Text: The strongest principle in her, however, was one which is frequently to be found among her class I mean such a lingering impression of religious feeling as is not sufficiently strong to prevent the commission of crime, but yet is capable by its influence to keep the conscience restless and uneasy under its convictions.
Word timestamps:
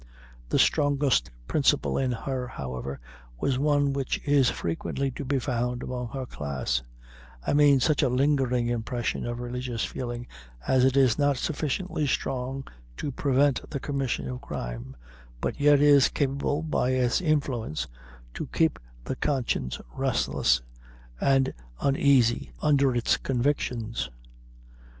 The 0.49 0.57
strongest 0.57 1.29
principle 1.47 1.95
in 1.95 2.11
her, 2.11 2.47
however, 2.47 2.99
was 3.39 3.59
one 3.59 3.93
which 3.93 4.19
is 4.25 4.49
frequently 4.49 5.11
to 5.11 5.23
be 5.23 5.37
found 5.37 5.83
among 5.83 6.07
her 6.07 6.25
class 6.25 6.81
I 7.45 7.53
mean 7.53 7.79
such 7.79 8.01
a 8.01 8.09
lingering 8.09 8.67
impression 8.67 9.27
of 9.27 9.39
religious 9.39 9.85
feeling 9.85 10.25
as 10.67 10.85
is 10.85 11.19
not 11.19 11.37
sufficiently 11.37 12.07
strong 12.07 12.63
to 12.97 13.11
prevent 13.11 13.69
the 13.69 13.79
commission 13.79 14.27
of 14.27 14.41
crime, 14.41 14.95
but 15.39 15.59
yet 15.61 15.79
is 15.79 16.09
capable 16.09 16.63
by 16.63 16.93
its 16.93 17.21
influence 17.21 17.85
to 18.33 18.47
keep 18.47 18.79
the 19.03 19.15
conscience 19.15 19.79
restless 19.95 20.63
and 21.19 21.53
uneasy 21.79 22.51
under 22.59 22.95
its 22.95 23.17
convictions. 23.17 24.09